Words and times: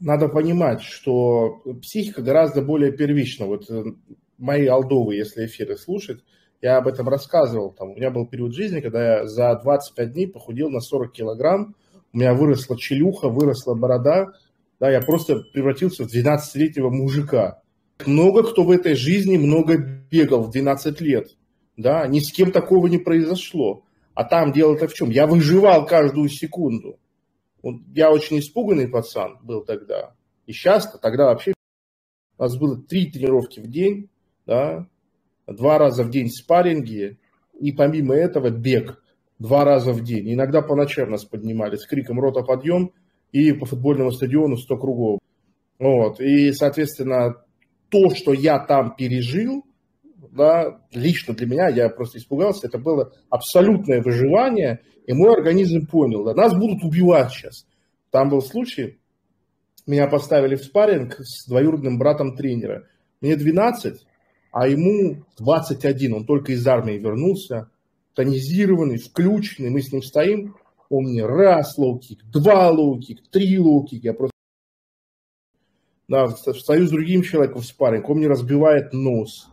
надо 0.00 0.28
понимать, 0.28 0.82
что 0.82 1.62
психика 1.82 2.22
гораздо 2.22 2.62
более 2.62 2.92
первична. 2.92 3.46
Вот 3.46 3.70
э, 3.70 3.84
мои 4.38 4.66
алдовы, 4.66 5.16
если 5.16 5.46
эфиры 5.46 5.76
слушать, 5.76 6.22
я 6.60 6.78
об 6.78 6.88
этом 6.88 7.08
рассказывал. 7.08 7.72
Там, 7.72 7.90
у 7.90 7.96
меня 7.96 8.10
был 8.10 8.26
период 8.26 8.54
жизни, 8.54 8.80
когда 8.80 9.18
я 9.18 9.26
за 9.26 9.54
25 9.62 10.12
дней 10.12 10.26
похудел 10.26 10.70
на 10.70 10.80
40 10.80 11.12
килограмм, 11.12 11.74
у 12.12 12.18
меня 12.18 12.34
выросла 12.34 12.78
челюха, 12.78 13.28
выросла 13.28 13.74
борода, 13.74 14.32
да, 14.80 14.90
я 14.90 15.00
просто 15.00 15.36
превратился 15.52 16.04
в 16.04 16.14
12-летнего 16.14 16.90
мужика. 16.90 17.62
Много 18.04 18.42
кто 18.42 18.62
в 18.62 18.70
этой 18.70 18.94
жизни 18.94 19.36
много 19.36 19.76
бегал 19.76 20.42
в 20.44 20.50
12 20.50 21.00
лет, 21.00 21.36
да, 21.76 22.06
ни 22.06 22.20
с 22.20 22.30
кем 22.30 22.52
такого 22.52 22.86
не 22.86 22.98
произошло. 22.98 23.84
А 24.14 24.24
там 24.24 24.52
дело-то 24.52 24.88
в 24.88 24.94
чем? 24.94 25.10
Я 25.10 25.26
выживал 25.26 25.86
каждую 25.86 26.28
секунду. 26.28 26.98
Я 27.94 28.10
очень 28.10 28.38
испуганный 28.38 28.88
пацан 28.88 29.38
был 29.42 29.64
тогда. 29.64 30.14
И 30.46 30.52
сейчас, 30.52 30.90
тогда 31.00 31.26
вообще 31.26 31.52
у 32.38 32.42
нас 32.42 32.56
было 32.56 32.80
три 32.80 33.10
тренировки 33.10 33.60
в 33.60 33.68
день, 33.68 34.08
да, 34.46 34.86
два 35.46 35.78
раза 35.78 36.04
в 36.04 36.10
день 36.10 36.28
спарринги, 36.28 37.18
и 37.58 37.72
помимо 37.72 38.14
этого 38.14 38.50
бег 38.50 39.02
два 39.38 39.64
раза 39.64 39.92
в 39.92 40.02
день. 40.02 40.32
Иногда 40.32 40.62
по 40.62 40.74
ночам 40.74 41.10
нас 41.10 41.24
поднимали 41.24 41.76
с 41.76 41.86
криком 41.86 42.20
«Рота, 42.20 42.42
подъем!» 42.42 42.92
и 43.32 43.52
по 43.52 43.66
футбольному 43.66 44.12
стадиону 44.12 44.56
100 44.56 44.76
кругов. 44.78 45.18
Вот. 45.78 46.20
И, 46.20 46.52
соответственно, 46.52 47.42
то, 47.90 48.10
что 48.10 48.32
я 48.32 48.58
там 48.58 48.94
пережил, 48.96 49.65
да, 50.36 50.80
лично 50.92 51.34
для 51.34 51.46
меня, 51.46 51.68
я 51.68 51.88
просто 51.88 52.18
испугался, 52.18 52.66
это 52.66 52.78
было 52.78 53.12
абсолютное 53.30 54.02
выживание, 54.02 54.80
и 55.06 55.12
мой 55.12 55.32
организм 55.32 55.86
понял, 55.86 56.24
да, 56.24 56.34
нас 56.34 56.54
будут 56.54 56.84
убивать 56.84 57.32
сейчас. 57.32 57.66
Там 58.10 58.28
был 58.28 58.42
случай, 58.42 58.98
меня 59.86 60.06
поставили 60.06 60.56
в 60.56 60.64
спарринг 60.64 61.16
с 61.20 61.46
двоюродным 61.46 61.98
братом 61.98 62.36
тренера. 62.36 62.86
Мне 63.20 63.36
12, 63.36 64.06
а 64.52 64.68
ему 64.68 65.24
21, 65.38 66.12
он 66.12 66.26
только 66.26 66.52
из 66.52 66.66
армии 66.66 66.98
вернулся, 66.98 67.70
тонизированный, 68.14 68.98
включенный, 68.98 69.70
мы 69.70 69.82
с 69.82 69.92
ним 69.92 70.02
стоим, 70.02 70.56
он 70.88 71.04
мне 71.04 71.24
раз 71.24 71.78
лоу-кик, 71.78 72.20
два 72.32 72.70
лоу-кик, 72.70 73.18
три 73.30 73.58
лоу-кик, 73.58 74.00
я 74.02 74.12
просто 74.12 74.32
да, 76.08 76.28
стою 76.28 76.86
с 76.86 76.90
другим 76.90 77.22
человеком 77.22 77.62
в 77.62 77.66
спарринг, 77.66 78.08
он 78.08 78.18
мне 78.18 78.28
разбивает 78.28 78.92
нос 78.92 79.48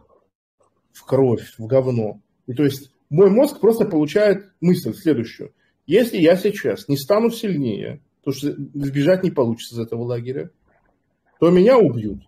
в 0.93 1.03
кровь, 1.05 1.53
в 1.57 1.65
говно. 1.65 2.21
И 2.47 2.53
то 2.53 2.63
есть 2.63 2.91
мой 3.09 3.29
мозг 3.29 3.59
просто 3.59 3.85
получает 3.85 4.51
мысль 4.61 4.93
следующую. 4.93 5.53
Если 5.85 6.17
я 6.17 6.37
сейчас 6.37 6.87
не 6.87 6.97
стану 6.97 7.29
сильнее, 7.29 8.01
потому 8.23 8.35
что 8.35 8.55
сбежать 8.73 9.23
не 9.23 9.31
получится 9.31 9.75
из 9.75 9.79
этого 9.79 10.03
лагеря, 10.03 10.49
то 11.39 11.49
меня 11.49 11.77
убьют. 11.77 12.23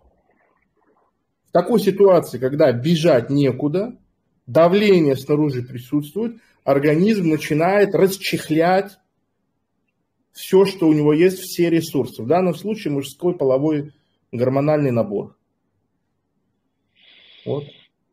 В 1.48 1.52
такой 1.52 1.80
ситуации, 1.80 2.38
когда 2.38 2.70
бежать 2.72 3.30
некуда, 3.30 3.96
давление 4.46 5.16
снаружи 5.16 5.62
присутствует, 5.62 6.36
организм 6.64 7.30
начинает 7.30 7.94
расчехлять 7.94 8.98
все, 10.32 10.66
что 10.66 10.86
у 10.86 10.92
него 10.92 11.14
есть, 11.14 11.38
все 11.38 11.70
ресурсы. 11.70 12.22
В 12.22 12.26
данном 12.26 12.54
случае 12.54 12.92
мужской 12.92 13.34
половой 13.34 13.94
гормональный 14.32 14.90
набор. 14.90 15.36
Вот. 17.46 17.64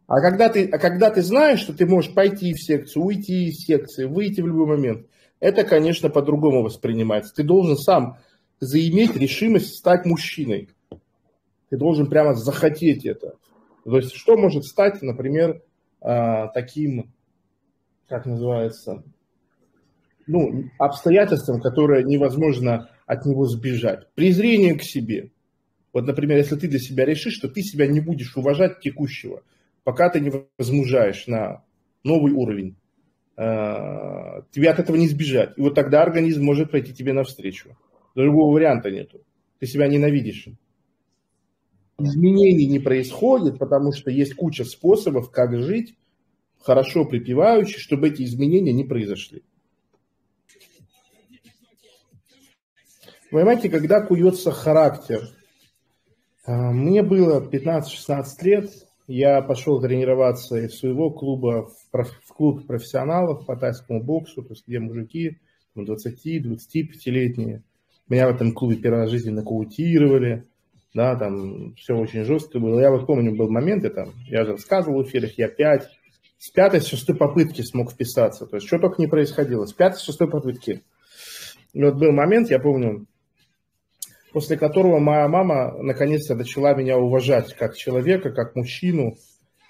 А 0.08 0.20
когда, 0.20 0.50
ты, 0.50 0.68
а 0.68 0.78
когда 0.78 1.10
ты 1.10 1.22
знаешь, 1.22 1.60
что 1.60 1.74
ты 1.74 1.86
можешь 1.86 2.14
пойти 2.14 2.54
в 2.54 2.62
секцию, 2.62 3.04
уйти 3.04 3.46
из 3.46 3.60
секции, 3.60 4.06
выйти 4.06 4.42
в 4.42 4.48
любой 4.48 4.68
момент, 4.68 5.08
это, 5.40 5.64
конечно, 5.64 6.10
по-другому 6.10 6.62
воспринимается. 6.62 7.34
Ты 7.34 7.44
должен 7.44 7.78
сам 7.78 8.18
заиметь 8.60 9.16
решимость 9.16 9.78
стать 9.78 10.06
мужчиной. 10.06 10.70
Ты 11.70 11.78
должен 11.78 12.08
прямо 12.08 12.34
захотеть 12.34 13.06
это. 13.06 13.36
То 13.84 13.98
есть, 13.98 14.14
что 14.14 14.38
может 14.38 14.66
стать, 14.66 15.02
например, 15.02 15.62
а, 16.02 16.48
таким, 16.48 17.14
как 18.08 18.26
называется, 18.26 19.04
ну, 20.28 20.66
обстоятельством, 20.78 21.60
которое 21.62 22.04
невозможно 22.04 22.90
от 23.06 23.26
него 23.26 23.46
сбежать. 23.46 24.08
Презрение 24.16 24.76
к 24.76 24.84
себе. 24.84 25.32
Вот, 25.92 26.06
например, 26.06 26.38
если 26.38 26.56
ты 26.56 26.68
для 26.68 26.80
себя 26.80 27.06
решишь, 27.06 27.36
что 27.36 27.50
ты 27.50 27.62
себя 27.62 27.88
не 27.88 28.00
будешь 28.00 28.36
уважать 28.36 28.80
текущего, 28.80 29.44
пока 29.84 30.10
ты 30.10 30.20
не 30.20 30.32
возмужаешь 30.58 31.28
на 31.28 31.64
новый 32.04 32.34
уровень, 32.34 32.76
а, 33.36 34.44
тебе 34.52 34.70
от 34.70 34.80
этого 34.80 34.96
не 34.96 35.08
сбежать. 35.08 35.58
И 35.58 35.62
вот 35.62 35.76
тогда 35.76 36.02
организм 36.02 36.44
может 36.44 36.72
пойти 36.72 36.94
тебе 36.94 37.14
навстречу. 37.14 37.78
Другого 38.16 38.54
варианта 38.54 38.92
нету. 38.92 39.22
Ты 39.60 39.68
себя 39.68 39.88
ненавидишь 39.88 40.50
изменений 41.98 42.66
не 42.66 42.80
происходит, 42.80 43.60
потому 43.60 43.94
что 43.94 44.12
есть 44.12 44.36
куча 44.36 44.66
способов, 44.66 45.32
как 45.32 45.56
жить 45.62 45.96
хорошо 46.60 47.06
припеваючи, 47.06 47.78
чтобы 47.78 48.08
эти 48.08 48.24
изменения 48.24 48.72
не 48.72 48.86
произошли. 48.86 49.44
Понимаете, 53.30 53.70
когда 53.70 54.00
куется 54.02 54.52
характер? 54.52 55.28
А, 56.46 56.72
мне 56.72 57.04
было 57.04 57.42
15-16 57.46 58.26
лет, 58.44 58.72
я 59.08 59.42
пошел 59.42 59.82
тренироваться 59.82 60.58
из 60.58 60.78
своего 60.78 61.12
клуба 61.12 61.68
в, 61.68 62.04
в 62.04 62.34
клуб 62.34 62.66
профессионалов 62.66 63.46
по 63.46 63.56
тайскому 63.56 64.04
боксу, 64.04 64.44
то 64.44 64.50
есть 64.54 64.68
где 64.68 64.80
мужики 64.80 65.40
20-25-летние. 65.76 67.64
Меня 68.08 68.28
в 68.28 68.36
этом 68.36 68.54
клубе 68.54 68.78
первый 68.78 69.02
раз 69.02 69.10
в 69.10 69.14
жизни 69.14 69.32
нокаутировали, 69.32 70.48
да, 70.94 71.16
там 71.16 71.74
все 71.76 71.96
очень 71.96 72.24
жестко 72.24 72.60
было. 72.60 72.80
Я 72.80 72.92
вот 72.92 73.08
помню, 73.08 73.36
был 73.36 73.50
момент, 73.50 73.84
это, 73.84 74.10
я 74.28 74.46
же 74.46 74.52
рассказывал 74.52 75.04
в 75.04 75.08
эфирах, 75.08 75.38
я 75.38 75.48
пять, 75.48 75.90
с 76.38 76.50
пятой, 76.52 76.82
с 76.82 76.88
шестой 76.88 77.16
попытки 77.16 77.62
смог 77.62 77.92
вписаться. 77.92 78.46
То 78.46 78.58
есть, 78.58 78.68
что 78.68 78.78
только 78.78 79.02
не 79.02 79.08
происходило. 79.08 79.66
С 79.66 79.74
пятой, 79.74 79.98
с 79.98 80.04
шестой 80.04 80.30
попытки. 80.30 80.84
И 81.72 81.82
вот 81.82 81.96
был 81.96 82.12
момент, 82.12 82.50
я 82.50 82.60
помню, 82.60 83.08
после 84.34 84.58
которого 84.58 85.00
моя 85.00 85.28
мама 85.28 85.78
наконец-то 85.82 86.36
начала 86.36 86.74
меня 86.74 86.98
уважать 86.98 87.54
как 87.54 87.78
человека, 87.78 88.32
как 88.32 88.56
мужчину, 88.56 89.16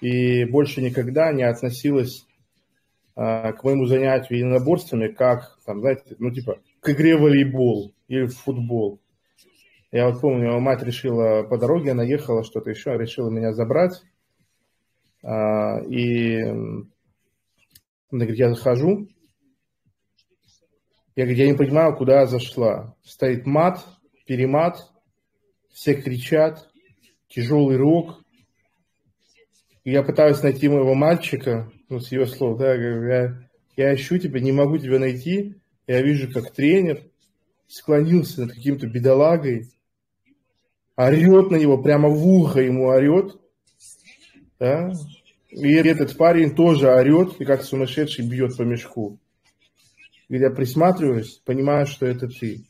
и 0.00 0.44
больше 0.44 0.82
никогда 0.82 1.32
не 1.32 1.44
относилась 1.44 2.26
а, 3.14 3.52
к 3.52 3.62
моему 3.62 3.86
занятию 3.86 4.38
единоборствами 4.38 5.08
как, 5.08 5.58
там, 5.66 5.80
знаете, 5.80 6.16
ну, 6.18 6.30
типа, 6.30 6.58
к 6.80 6.90
игре 6.90 7.16
в 7.16 7.20
волейбол 7.20 7.94
или 8.08 8.26
в 8.26 8.36
футбол. 8.36 9.00
Я 9.92 10.08
вот 10.08 10.20
помню, 10.20 10.58
мать 10.58 10.82
решила 10.82 11.44
по 11.44 11.56
дороге, 11.56 11.92
она 11.92 12.02
ехала, 12.02 12.42
что-то 12.42 12.70
еще, 12.70 12.96
решила 12.98 13.30
меня 13.30 13.52
забрать. 13.52 14.02
А, 15.22 15.78
и 15.88 16.40
она 16.42 16.86
говорит, 18.10 18.38
я 18.38 18.48
захожу. 18.50 19.08
Я 21.16 21.24
говорю, 21.24 21.38
я 21.38 21.46
не 21.46 21.56
понимаю, 21.56 21.94
куда 21.94 22.20
я 22.20 22.26
зашла. 22.26 22.96
Стоит 23.04 23.46
мат, 23.46 23.84
перемат, 24.24 24.78
все 25.72 25.94
кричат, 25.94 26.68
тяжелый 27.28 27.76
рок. 27.76 28.20
Я 29.84 30.02
пытаюсь 30.02 30.42
найти 30.42 30.68
моего 30.68 30.94
мальчика, 30.94 31.70
ну, 31.88 32.00
с 32.00 32.10
ее 32.10 32.26
слов, 32.26 32.58
да, 32.58 32.74
я 32.74 32.78
говорю, 32.78 33.08
я, 33.08 33.50
я 33.76 33.94
ищу 33.94 34.18
тебя, 34.18 34.40
не 34.40 34.52
могу 34.52 34.78
тебя 34.78 34.98
найти. 34.98 35.54
Я 35.86 36.00
вижу, 36.00 36.32
как 36.32 36.52
тренер 36.52 37.02
склонился 37.66 38.42
над 38.42 38.52
каким-то 38.52 38.86
бедолагой, 38.86 39.68
орет 40.96 41.50
на 41.50 41.56
него, 41.56 41.82
прямо 41.82 42.08
в 42.08 42.26
ухо 42.26 42.60
ему 42.60 42.86
орет, 42.86 43.36
да? 44.58 44.92
и 45.50 45.72
этот 45.74 46.16
парень 46.16 46.54
тоже 46.54 46.88
орет 46.88 47.40
и 47.40 47.44
как 47.44 47.62
сумасшедший 47.62 48.26
бьет 48.26 48.56
по 48.56 48.62
мешку. 48.62 49.18
И 50.28 50.36
я 50.36 50.50
присматриваюсь, 50.50 51.40
понимаю, 51.44 51.86
что 51.86 52.06
это 52.06 52.28
ты. 52.28 52.64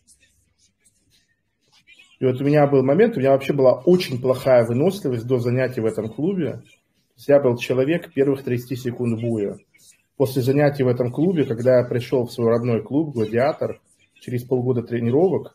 И 2.21 2.25
вот 2.25 2.41
у 2.41 2.45
меня 2.45 2.67
был 2.67 2.83
момент, 2.83 3.17
у 3.17 3.21
меня 3.21 3.33
вообще 3.33 3.53
была 3.53 3.81
очень 3.81 4.21
плохая 4.21 4.65
выносливость 4.65 5.27
до 5.27 5.39
занятий 5.39 5.81
в 5.81 5.87
этом 5.87 6.09
клубе. 6.09 6.63
Я 7.17 7.41
был 7.41 7.57
человек 7.57 8.13
первых 8.13 8.45
30 8.45 8.81
секунд 8.81 9.21
буя. 9.21 9.57
После 10.17 10.43
занятий 10.43 10.85
в 10.85 10.89
этом 10.89 11.11
клубе, 11.11 11.45
когда 11.45 11.79
я 11.79 11.85
пришел 11.85 12.27
в 12.27 12.33
свой 12.33 12.51
родной 12.51 12.83
клуб, 12.83 13.15
«Гладиатор», 13.15 13.81
через 14.21 14.45
полгода 14.45 14.83
тренировок, 14.83 15.55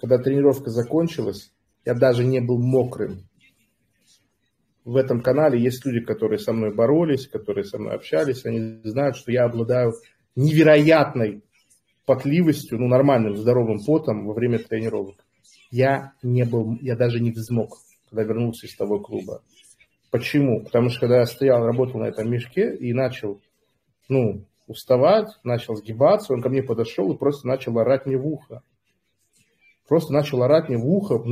когда 0.00 0.18
тренировка 0.18 0.70
закончилась, 0.70 1.52
я 1.84 1.94
даже 1.94 2.24
не 2.24 2.40
был 2.40 2.58
мокрым. 2.58 3.28
В 4.84 4.96
этом 4.96 5.20
канале 5.20 5.62
есть 5.62 5.84
люди, 5.86 6.00
которые 6.04 6.38
со 6.38 6.52
мной 6.52 6.74
боролись, 6.74 7.28
которые 7.28 7.64
со 7.64 7.78
мной 7.78 7.94
общались, 7.94 8.44
они 8.44 8.80
знают, 8.84 9.16
что 9.16 9.30
я 9.30 9.44
обладаю 9.44 9.94
невероятной 10.34 11.42
потливостью, 12.06 12.78
ну, 12.78 12.88
нормальным, 12.88 13.36
здоровым 13.36 13.78
потом 13.84 14.26
во 14.26 14.34
время 14.34 14.58
тренировок. 14.58 15.16
Я 15.70 16.12
не 16.22 16.44
был, 16.44 16.76
я 16.80 16.96
даже 16.96 17.20
не 17.20 17.30
взмок, 17.30 17.78
когда 18.08 18.22
вернулся 18.22 18.66
из 18.66 18.76
того 18.76 19.00
клуба. 19.00 19.42
Почему? 20.10 20.62
Потому 20.62 20.90
что 20.90 21.00
когда 21.00 21.20
я 21.20 21.26
стоял, 21.26 21.64
работал 21.64 22.00
на 22.00 22.04
этом 22.04 22.30
мешке 22.30 22.74
и 22.76 22.92
начал, 22.92 23.40
ну, 24.08 24.44
уставать, 24.66 25.28
начал 25.42 25.76
сгибаться, 25.76 26.32
он 26.32 26.40
ко 26.40 26.48
мне 26.48 26.62
подошел 26.62 27.12
и 27.12 27.18
просто 27.18 27.46
начал 27.46 27.78
орать 27.78 28.06
мне 28.06 28.16
в 28.16 28.26
ухо. 28.26 28.62
просто 29.88 30.12
начал 30.12 30.42
орать 30.42 30.68
мне 30.68 30.78
в 30.78 30.86
ухо, 30.86 31.22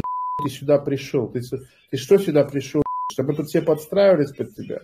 ты 0.43 0.51
сюда 0.51 0.79
пришел, 0.79 1.29
ты, 1.29 1.41
ты 1.91 1.97
что 1.97 2.19
сюда 2.19 2.45
пришел, 2.45 2.83
чтобы 3.13 3.35
тут 3.35 3.47
все 3.47 3.63
подстраивались 3.63 4.35
под 4.35 4.55
тебя? 4.55 4.81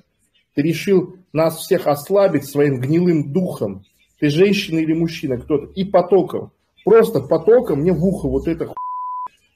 Ты 0.54 0.62
решил 0.62 1.16
нас 1.32 1.58
всех 1.58 1.86
ослабить 1.86 2.48
своим 2.48 2.80
гнилым 2.80 3.32
духом. 3.32 3.84
Ты 4.18 4.30
женщина 4.30 4.78
или 4.78 4.92
мужчина, 4.92 5.38
кто-то. 5.38 5.72
И 5.74 5.84
потоком. 5.84 6.52
Просто 6.84 7.20
потоком 7.20 7.80
мне 7.80 7.92
в 7.92 8.04
ухо 8.04 8.28
вот 8.28 8.48
это 8.48 8.72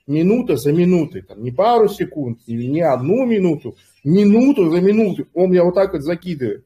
минута 0.07 0.57
за 0.57 0.73
минутой. 0.73 1.23
Там, 1.23 1.43
не 1.43 1.51
пару 1.51 1.89
секунд, 1.89 2.41
не, 2.47 2.69
не 2.69 2.81
одну 2.81 3.25
минуту, 3.27 3.77
минуту 4.05 4.71
за 4.71 4.81
минуту. 4.81 5.27
Он 5.35 5.51
меня 5.51 5.65
вот 5.65 5.75
так 5.75 5.93
вот 5.93 6.03
закидывает. 6.03 6.65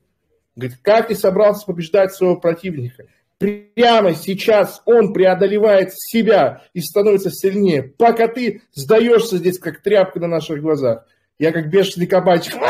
Говорит, 0.55 0.79
как 0.83 1.09
ты 1.09 1.15
собрался 1.15 1.67
побеждать 1.67 2.13
своего 2.13 2.37
противника? 2.37 3.05
Прямо 3.39 4.15
сейчас 4.15 4.81
он 4.87 5.13
преодолевает 5.13 5.93
себя 5.95 6.63
и 6.73 6.81
становится 6.81 7.31
сильнее, 7.31 7.83
пока 7.83 8.29
ты 8.29 8.63
сдаешься 8.73 9.37
здесь, 9.37 9.59
как 9.59 9.83
тряпка 9.83 10.21
на 10.21 10.27
наших 10.27 10.63
глазах. 10.63 11.07
Я 11.39 11.53
как 11.53 11.69
бешеный 11.69 12.07
кабачик. 12.07 12.55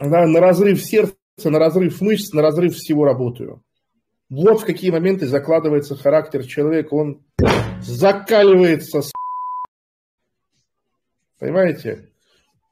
На 0.00 0.40
разрыв 0.40 0.80
сердца, 0.80 1.14
на 1.44 1.58
разрыв 1.58 2.00
мышц, 2.00 2.32
на 2.32 2.42
разрыв 2.42 2.74
всего 2.74 3.04
работаю. 3.04 3.62
Вот 4.30 4.60
в 4.60 4.64
какие 4.64 4.90
моменты 4.90 5.26
закладывается 5.26 5.96
характер 5.96 6.44
человека. 6.44 6.94
Он 6.94 7.22
закаливается. 7.80 9.00
Понимаете? 11.38 12.10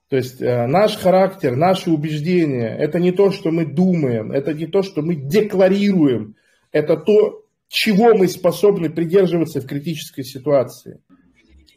То 0.08 0.16
есть 0.16 0.40
э, 0.40 0.66
наш 0.66 0.96
характер, 0.96 1.56
наши 1.56 1.90
убеждения, 1.90 2.76
это 2.76 3.00
не 3.00 3.10
то, 3.10 3.32
что 3.32 3.50
мы 3.50 3.64
думаем, 3.64 4.30
это 4.30 4.54
не 4.54 4.66
то, 4.66 4.82
что 4.82 5.02
мы 5.02 5.16
декларируем, 5.16 6.36
это 6.70 6.96
то, 6.96 7.44
чего 7.68 8.14
мы 8.14 8.28
способны 8.28 8.88
придерживаться 8.90 9.60
в 9.60 9.66
критической 9.66 10.22
ситуации. 10.22 11.00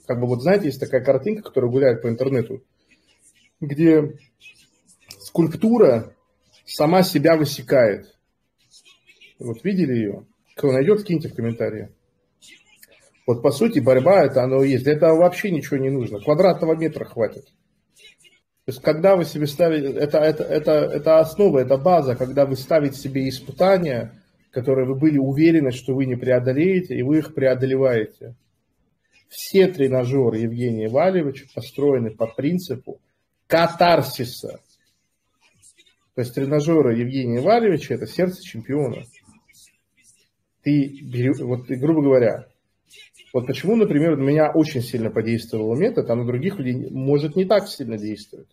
Как 0.06 0.20
бы 0.20 0.28
вот 0.28 0.42
знаете, 0.42 0.66
есть 0.66 0.80
такая 0.80 1.04
картинка, 1.04 1.44
которая 1.44 1.72
гуляет 1.72 2.02
по 2.04 2.10
интернету, 2.10 2.64
где 3.60 4.16
скульптура 5.20 6.16
сама 6.70 7.04
себя 7.04 7.36
высекает. 7.36 8.16
Вот 9.40 9.64
видели 9.64 9.94
ее? 9.94 10.26
Кто 10.56 10.72
найдет, 10.72 11.02
скиньте 11.02 11.30
в 11.30 11.36
комментарии. 11.36 11.90
Вот 13.26 13.42
по 13.42 13.52
сути 13.52 13.80
борьба 13.80 14.26
это 14.26 14.44
оно 14.44 14.64
и 14.64 14.72
есть. 14.72 14.84
Для 14.84 14.94
этого 14.94 15.18
вообще 15.18 15.52
ничего 15.52 15.78
не 15.78 15.90
нужно. 15.90 16.20
Квадратного 16.20 16.76
метра 16.76 17.06
хватит. 17.06 17.46
То 17.46 18.72
есть, 18.72 18.82
когда 18.82 19.16
вы 19.16 19.26
себе 19.26 19.48
ставите, 19.48 19.88
это, 19.88 20.20
это, 20.20 20.44
это, 20.44 20.72
это 20.72 21.20
основа, 21.20 21.60
это 21.60 21.78
база, 21.78 22.16
когда 22.16 22.46
вы 22.46 22.56
ставите 22.56 22.98
себе 22.98 23.28
испытания, 23.28 24.14
которые 24.52 24.88
вы 24.88 24.96
были 24.96 25.18
уверены, 25.18 25.72
что 25.72 25.96
вы 25.96 26.06
не 26.06 26.16
преодолеете, 26.16 26.96
и 26.96 27.02
вы 27.02 27.20
их 27.20 27.34
преодолеваете. 27.34 28.36
Все 29.28 29.68
тренажеры 29.68 30.40
Евгения 30.40 30.90
Валевича 30.90 31.46
построены 31.54 32.12
по 32.12 32.28
принципу 32.28 33.00
катарсиса. 33.48 34.60
То 36.20 36.24
есть 36.24 36.36
тренажеры 36.36 37.00
Евгения 37.00 37.40
Валевича– 37.40 37.94
это 37.96 38.06
сердце 38.06 38.44
чемпиона. 38.44 39.04
Ты, 40.64 41.02
вот, 41.40 41.66
грубо 41.70 42.02
говоря, 42.02 42.46
вот 43.32 43.48
почему, 43.48 43.78
например, 43.78 44.18
на 44.18 44.24
меня 44.24 44.52
очень 44.52 44.82
сильно 44.82 45.12
подействовал 45.12 45.78
метод, 45.78 46.10
а 46.10 46.16
на 46.16 46.26
других 46.26 46.60
людей 46.60 46.90
может 46.92 47.38
не 47.38 47.46
так 47.46 47.70
сильно 47.70 47.98
действовать. 47.98 48.50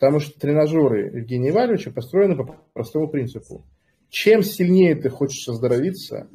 Потому 0.00 0.18
что 0.18 0.36
тренажеры 0.36 1.16
Евгения 1.16 1.50
Ивановича 1.50 1.92
построены 1.92 2.34
по 2.34 2.58
простому 2.72 3.06
принципу. 3.06 3.64
Чем 4.08 4.42
сильнее 4.42 4.96
ты 4.96 5.10
хочешь 5.10 5.48
оздоровиться, 5.48 6.28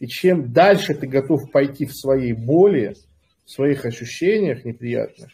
и 0.00 0.08
чем 0.08 0.52
дальше 0.52 0.94
ты 0.94 1.06
готов 1.06 1.48
пойти 1.52 1.86
в 1.86 1.94
своей 1.94 2.32
боли, 2.32 2.96
в 3.44 3.52
своих 3.52 3.84
ощущениях 3.84 4.64
неприятных, 4.64 5.30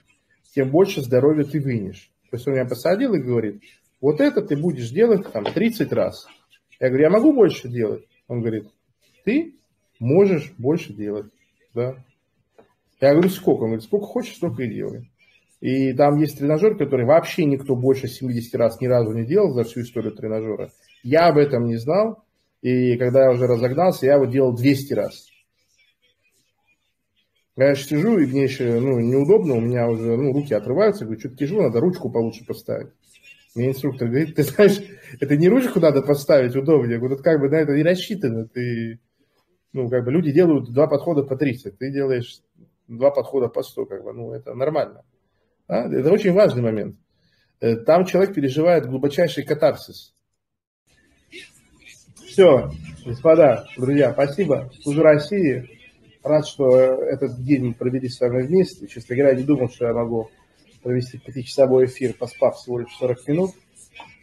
тем 0.55 0.71
больше 0.71 1.01
здоровья 1.01 1.45
ты 1.45 1.59
вынешь. 1.59 2.11
То 2.31 2.37
есть 2.37 2.47
он 2.47 2.53
меня 2.53 2.67
посадил 2.67 3.15
и 3.15 3.23
говорит, 3.23 3.63
вот 4.01 4.21
это 4.21 4.43
ты 4.43 4.57
будешь 4.57 4.91
делать 4.91 5.31
там 5.33 5.45
30 5.45 5.93
раз. 5.93 6.27
Я 6.81 6.89
говорю, 6.89 7.05
я 7.05 7.11
могу 7.11 7.33
больше 7.33 7.69
делать? 7.69 8.05
Он 8.29 8.41
говорит, 8.41 8.69
ты 9.25 9.55
можешь 9.99 10.53
больше 10.59 10.93
делать. 10.93 11.27
Да? 11.75 11.97
Я 13.01 13.13
говорю, 13.13 13.29
сколько? 13.29 13.63
Он 13.63 13.69
говорит, 13.69 13.85
сколько 13.85 14.07
хочешь, 14.07 14.37
столько 14.37 14.63
и 14.63 14.75
делай. 14.75 15.11
И 15.61 15.93
там 15.95 16.17
есть 16.17 16.39
тренажер, 16.39 16.77
который 16.77 17.07
вообще 17.07 17.45
никто 17.45 17.75
больше 17.75 18.09
70 18.09 18.55
раз 18.57 18.81
ни 18.81 18.87
разу 18.87 19.13
не 19.13 19.25
делал 19.25 19.53
за 19.53 19.65
всю 19.65 19.81
историю 19.81 20.13
тренажера. 20.13 20.71
Я 21.03 21.29
об 21.29 21.39
этом 21.39 21.67
не 21.67 21.77
знал. 21.77 22.23
И 22.63 22.97
когда 22.97 23.25
я 23.25 23.31
уже 23.31 23.47
разогнался, 23.47 24.07
я 24.07 24.15
его 24.15 24.27
делал 24.27 24.55
200 24.55 24.95
раз. 24.95 25.27
Я 27.57 27.75
же 27.75 27.85
сижу, 27.85 28.19
и 28.19 28.27
мне 28.27 28.45
еще 28.45 28.81
ну, 28.81 28.99
неудобно, 29.01 29.55
у 29.55 29.61
меня 29.61 29.89
уже 29.89 30.15
ну, 30.17 30.33
руки 30.33 30.53
отрываются, 30.53 31.05
говорю, 31.05 31.21
что-то 31.21 31.37
тяжело, 31.37 31.63
надо 31.63 31.81
ручку 31.81 32.11
получше 32.11 32.45
поставить. 32.45 32.93
Мне 33.57 33.69
инструктор 33.69 34.09
говорит, 34.09 34.37
ты 34.37 34.43
знаешь, 34.43 34.79
это 35.19 35.37
не 35.37 35.49
ручку 35.49 35.81
надо 35.81 36.03
поставить 36.03 36.55
удобнее, 36.55 36.99
это 36.99 37.23
как 37.23 37.41
бы 37.41 37.49
на 37.49 37.57
это 37.57 37.73
не 37.73 37.83
рассчитано, 37.83 38.47
ты, 38.47 39.01
ну, 39.73 39.89
как 39.89 40.05
бы 40.05 40.13
люди 40.13 40.31
делают 40.31 40.71
два 40.73 40.87
подхода 40.87 41.23
по 41.23 41.37
30, 41.37 41.79
ты 41.79 41.91
делаешь 41.91 42.43
два 42.87 43.11
подхода 43.11 43.49
по 43.49 43.63
100, 43.63 43.87
как 43.87 44.05
бы, 44.05 44.13
ну, 44.13 44.33
это 44.33 44.55
нормально. 44.55 45.05
Да? 45.69 45.87
Это 45.91 46.13
очень 46.13 46.33
важный 46.33 46.63
момент. 46.63 46.97
Э, 47.61 47.77
там 47.77 48.05
человек 48.05 48.35
переживает 48.35 48.87
глубочайший 48.87 49.45
катарсис. 49.45 50.15
Все, 52.27 52.71
господа, 53.07 53.65
друзья, 53.79 54.13
спасибо. 54.13 54.71
Служу 54.83 55.03
России. 55.03 55.71
Рад, 56.23 56.47
что 56.47 56.77
этот 56.77 57.43
день 57.43 57.73
провели 57.73 58.09
с 58.09 58.21
вами 58.21 58.43
вместе. 58.43 58.87
Честно 58.87 59.17
говоря, 59.17 59.35
не 59.35 59.45
думал, 59.45 59.71
что 59.71 59.87
я 59.87 59.95
могу 59.95 60.29
провести 60.87 61.19
пятичасовой 61.19 61.87
эфир, 61.87 62.13
поспав 62.13 62.57
всего 62.57 62.79
лишь 62.79 62.97
40 62.97 63.27
минут. 63.27 63.51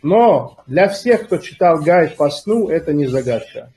Но 0.01 0.57
для 0.65 0.88
всех, 0.88 1.25
кто 1.25 1.38
читал 1.38 1.81
гайд 1.81 2.15
по 2.15 2.30
сну, 2.30 2.69
это 2.69 2.94
не 2.94 3.06
загадка. 3.06 3.74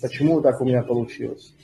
Почему 0.00 0.40
так 0.40 0.62
у 0.62 0.64
меня 0.64 0.82
получилось? 0.82 1.54